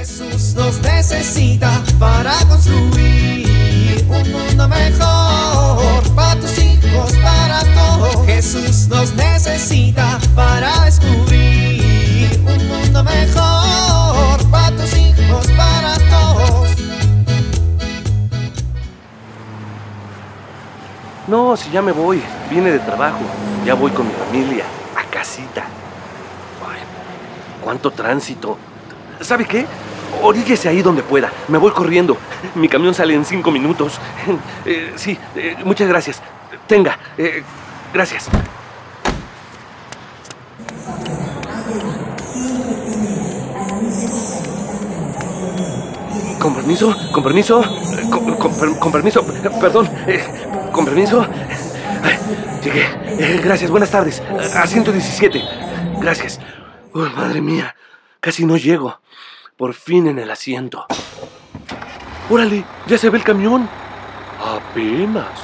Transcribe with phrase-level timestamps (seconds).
[0.00, 8.24] Jesús nos necesita para construir un mundo mejor para tus hijos, para todos.
[8.24, 16.70] Jesús nos necesita para descubrir un mundo mejor para tus hijos, para todos.
[21.26, 22.22] No, si ya me voy.
[22.48, 23.20] Vine de trabajo.
[23.66, 24.64] Ya voy con mi familia.
[24.96, 25.66] A casita.
[27.62, 28.56] Cuánto tránsito.
[29.20, 29.66] ¿Sabe qué?
[30.22, 31.32] Oríguese ahí donde pueda.
[31.48, 32.16] Me voy corriendo.
[32.54, 33.98] Mi camión sale en cinco minutos.
[34.66, 36.20] Eh, sí, eh, muchas gracias.
[36.66, 36.98] Tenga.
[37.16, 37.42] eh,
[37.92, 38.28] gracias.
[46.38, 47.62] Con permiso, con permiso,
[48.10, 49.24] con, con per- con permiso,
[49.60, 49.88] perdón,
[50.72, 51.26] con permiso.
[52.64, 53.38] Llegué.
[53.42, 54.22] Gracias, buenas tardes.
[54.56, 55.42] A 117.
[56.00, 56.40] Gracias.
[56.94, 57.74] Madre mía,
[58.20, 59.00] casi no llego.
[59.60, 60.86] Por fin en el asiento.
[62.30, 63.68] Órale, ya se ve el camión.
[64.38, 65.38] Apenas.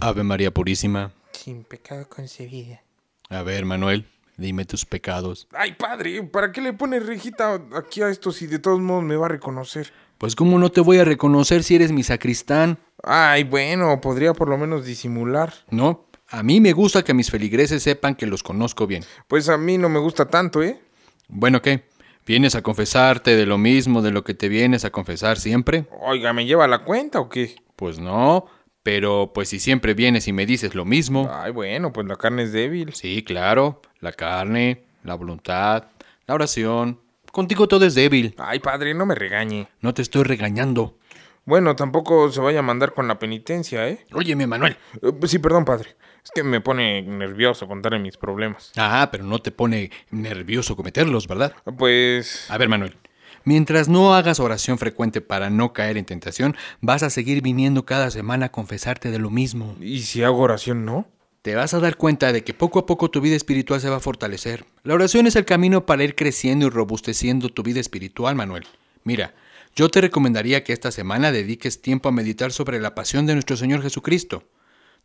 [0.00, 1.12] Ave María Purísima.
[1.30, 2.82] Sin pecado concebida.
[3.28, 5.46] A ver, Manuel, dime tus pecados.
[5.52, 9.14] Ay, padre, ¿para qué le pones rejita aquí a esto si de todos modos me
[9.14, 9.92] va a reconocer?
[10.22, 12.78] Pues cómo no te voy a reconocer si eres mi sacristán.
[13.02, 15.52] Ay, bueno, podría por lo menos disimular.
[15.68, 19.02] No, a mí me gusta que mis feligreses sepan que los conozco bien.
[19.26, 20.80] Pues a mí no me gusta tanto, ¿eh?
[21.26, 21.88] Bueno, ¿qué?
[22.24, 25.86] ¿Vienes a confesarte de lo mismo de lo que te vienes a confesar siempre?
[26.00, 27.56] Oiga, ¿me lleva la cuenta o qué?
[27.74, 28.46] Pues no,
[28.84, 31.28] pero pues si siempre vienes y me dices lo mismo.
[31.34, 32.94] Ay, bueno, pues la carne es débil.
[32.94, 35.86] Sí, claro, la carne, la voluntad,
[36.28, 37.00] la oración.
[37.32, 38.34] Contigo todo es débil.
[38.36, 39.66] Ay, padre, no me regañe.
[39.80, 40.98] No te estoy regañando.
[41.46, 44.04] Bueno, tampoco se vaya a mandar con la penitencia, ¿eh?
[44.12, 44.76] Óyeme, Manuel.
[45.00, 45.96] Eh, Sí, perdón, padre.
[46.22, 48.70] Es que me pone nervioso contarle mis problemas.
[48.76, 51.54] Ah, pero no te pone nervioso cometerlos, ¿verdad?
[51.78, 52.50] Pues...
[52.50, 52.96] A ver, Manuel.
[53.44, 58.10] Mientras no hagas oración frecuente para no caer en tentación, vas a seguir viniendo cada
[58.10, 59.74] semana a confesarte de lo mismo.
[59.80, 61.08] ¿Y si hago oración, no?
[61.42, 63.96] Te vas a dar cuenta de que poco a poco tu vida espiritual se va
[63.96, 64.64] a fortalecer.
[64.84, 68.64] La oración es el camino para ir creciendo y robusteciendo tu vida espiritual, Manuel.
[69.02, 69.34] Mira,
[69.74, 73.56] yo te recomendaría que esta semana dediques tiempo a meditar sobre la pasión de nuestro
[73.56, 74.44] Señor Jesucristo.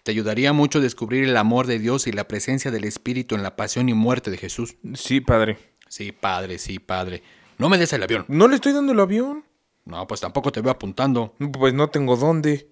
[0.04, 3.56] Te ayudaría mucho descubrir el amor de Dios y la presencia del Espíritu en la
[3.56, 4.76] pasión y muerte de Jesús.
[4.94, 5.58] Sí, padre.
[5.90, 7.24] Sí, padre, sí, padre.
[7.58, 8.26] No me des el avión.
[8.28, 9.44] No le estoy dando el avión.
[9.86, 11.34] No, pues tampoco te veo apuntando.
[11.52, 12.70] Pues no tengo dónde.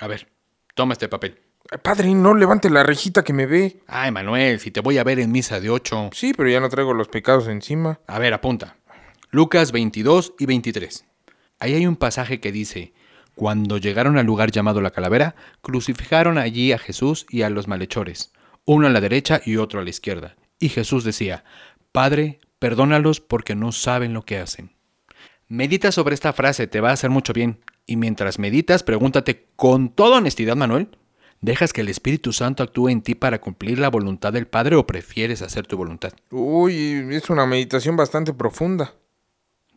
[0.00, 0.28] A ver,
[0.74, 1.45] toma este papel.
[1.82, 3.82] Padre, no levante la rejita que me ve.
[3.86, 6.10] Ay, Manuel, si te voy a ver en misa de ocho.
[6.12, 8.00] Sí, pero ya no traigo los pecados encima.
[8.06, 8.76] A ver, apunta.
[9.30, 11.04] Lucas 22 y 23.
[11.58, 12.92] Ahí hay un pasaje que dice,
[13.34, 18.32] cuando llegaron al lugar llamado la calavera, crucificaron allí a Jesús y a los malhechores,
[18.64, 20.36] uno a la derecha y otro a la izquierda.
[20.58, 21.44] Y Jesús decía,
[21.92, 24.76] Padre, perdónalos porque no saben lo que hacen.
[25.48, 27.60] Medita sobre esta frase, te va a hacer mucho bien.
[27.86, 30.88] Y mientras meditas, pregúntate con toda honestidad, Manuel,
[31.40, 34.86] ¿dejas que el Espíritu Santo actúe en ti para cumplir la voluntad del Padre o
[34.86, 36.12] prefieres hacer tu voluntad?
[36.30, 38.94] Uy, es una meditación bastante profunda.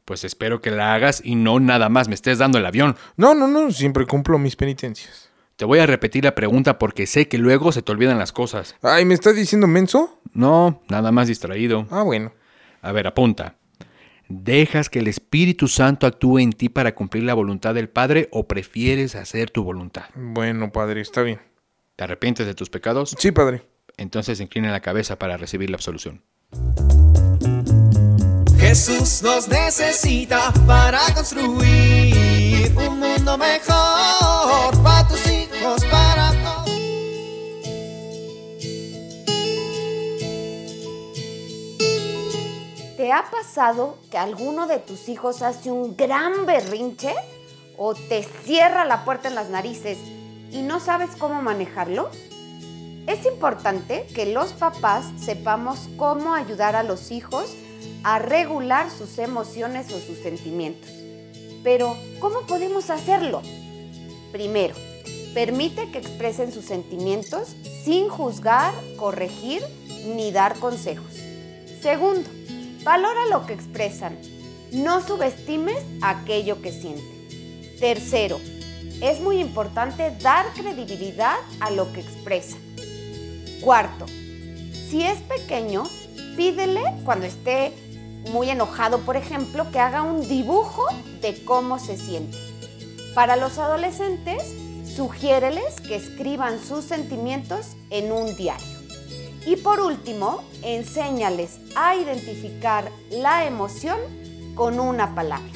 [0.05, 2.95] Pues espero que la hagas y no nada más me estés dando el avión.
[3.15, 5.29] No, no, no, siempre cumplo mis penitencias.
[5.55, 8.75] Te voy a repetir la pregunta porque sé que luego se te olvidan las cosas.
[8.81, 10.21] Ay, ¿me estás diciendo menso?
[10.33, 11.85] No, nada más distraído.
[11.91, 12.31] Ah, bueno.
[12.81, 13.57] A ver, apunta.
[14.29, 18.47] ¿Dejas que el Espíritu Santo actúe en ti para cumplir la voluntad del Padre o
[18.47, 20.05] prefieres hacer tu voluntad?
[20.15, 21.39] Bueno, padre, está bien.
[21.99, 23.13] ¿Te arrepientes de tus pecados?
[23.19, 23.61] Sí, padre.
[23.97, 26.23] Entonces inclina la cabeza para recibir la absolución.
[28.57, 36.69] Jesús nos necesita para construir un mundo mejor para tus hijos, para todos.
[42.95, 47.13] ¿Te ha pasado que alguno de tus hijos hace un gran berrinche
[47.75, 49.97] o te cierra la puerta en las narices
[50.51, 52.09] y no sabes cómo manejarlo?
[53.07, 57.55] Es importante que los papás sepamos cómo ayudar a los hijos
[58.03, 60.89] a regular sus emociones o sus sentimientos.
[61.63, 63.41] Pero, ¿cómo podemos hacerlo?
[64.31, 64.75] Primero,
[65.33, 69.61] permite que expresen sus sentimientos sin juzgar, corregir
[70.15, 71.13] ni dar consejos.
[71.81, 72.29] Segundo,
[72.83, 74.17] valora lo que expresan.
[74.71, 77.77] No subestimes aquello que sienten.
[77.79, 78.39] Tercero,
[79.01, 82.59] es muy importante dar credibilidad a lo que expresan.
[83.61, 84.05] Cuarto,
[84.89, 85.83] si es pequeño,
[86.35, 87.73] pídele cuando esté
[88.31, 90.85] muy enojado, por ejemplo, que haga un dibujo
[91.21, 92.37] de cómo se siente.
[93.13, 94.43] Para los adolescentes,
[94.95, 98.79] sugiéreles que escriban sus sentimientos en un diario.
[99.45, 103.97] Y por último, enséñales a identificar la emoción
[104.55, 105.51] con una palabra.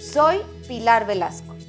[0.00, 1.59] Soy Pilar Velasco.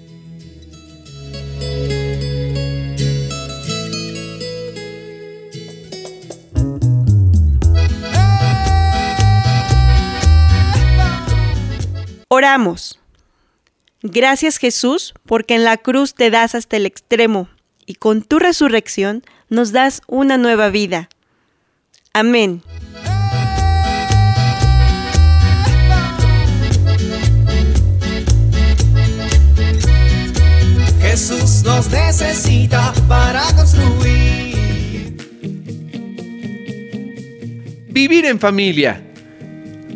[12.34, 12.98] Oramos.
[14.02, 17.50] Gracias Jesús, porque en la cruz te das hasta el extremo
[17.86, 21.10] y con tu resurrección nos das una nueva vida.
[22.14, 22.64] Amén.
[31.02, 35.18] Jesús nos necesita para construir.
[37.90, 39.04] Vivir en familia.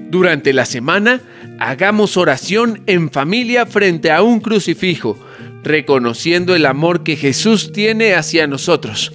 [0.10, 1.22] Durante la semana,
[1.60, 5.18] hagamos oración en familia frente a un crucifijo,
[5.64, 9.14] reconociendo el amor que Jesús tiene hacia nosotros.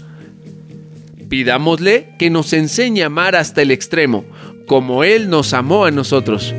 [1.29, 4.25] Pidámosle que nos enseñe a amar hasta el extremo,
[4.67, 6.55] como Él nos amó a nosotros.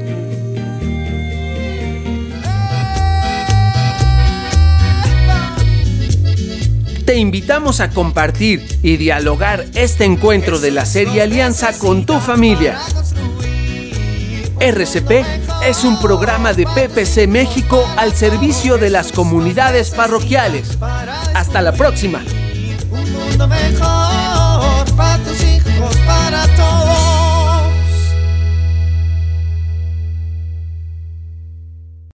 [7.06, 12.80] Te invitamos a compartir y dialogar este encuentro de la serie Alianza con tu familia.
[14.62, 15.26] RCP
[15.66, 20.78] es un programa de PPC México al servicio de las comunidades parroquiales.
[21.34, 22.22] Hasta la próxima.
[22.92, 27.11] Un mundo mejor para tus hijos, para todos.